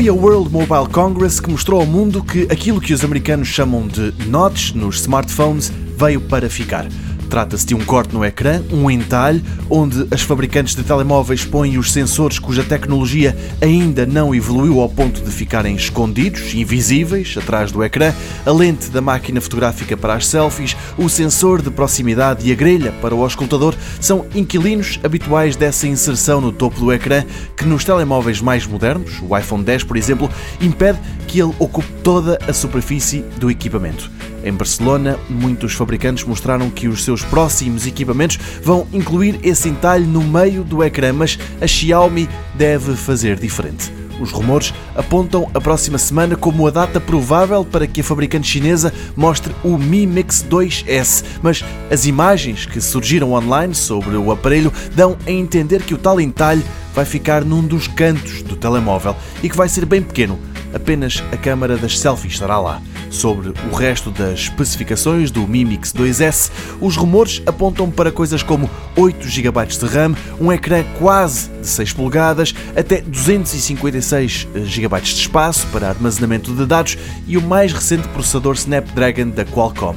[0.00, 3.86] Foi a World Mobile Congress que mostrou ao mundo que aquilo que os americanos chamam
[3.86, 6.86] de notch nos smartphones veio para ficar.
[7.30, 11.92] Trata-se de um corte no ecrã, um entalhe, onde as fabricantes de telemóveis põem os
[11.92, 18.12] sensores cuja tecnologia ainda não evoluiu ao ponto de ficarem escondidos, invisíveis, atrás do ecrã,
[18.44, 22.90] a lente da máquina fotográfica para as selfies, o sensor de proximidade e a grelha
[23.00, 27.24] para o auscultador são inquilinos habituais dessa inserção no topo do ecrã
[27.56, 30.28] que nos telemóveis mais modernos, o iPhone 10 por exemplo,
[30.60, 34.10] impede que ele ocupe toda a superfície do equipamento.
[34.42, 40.22] Em Barcelona, muitos fabricantes mostraram que os seus próximos equipamentos vão incluir esse entalhe no
[40.22, 43.92] meio do ecrã, mas a Xiaomi deve fazer diferente.
[44.20, 48.92] Os rumores apontam a próxima semana como a data provável para que a fabricante chinesa
[49.16, 55.16] mostre o Mi Mix 2S, mas as imagens que surgiram online sobre o aparelho dão
[55.26, 56.62] a entender que o tal entalhe
[56.94, 60.38] vai ficar num dos cantos do telemóvel e que vai ser bem pequeno,
[60.74, 62.80] apenas a câmara das selfies estará lá.
[63.10, 68.70] Sobre o resto das especificações do Mi Mix 2S, os rumores apontam para coisas como
[68.96, 75.66] 8 GB de RAM, um ecrã quase de 6 polegadas, até 256 GB de espaço
[75.68, 79.96] para armazenamento de dados e o mais recente processador Snapdragon da Qualcomm.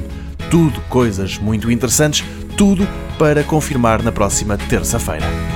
[0.50, 2.24] Tudo coisas muito interessantes,
[2.56, 2.86] tudo
[3.18, 5.53] para confirmar na próxima terça-feira.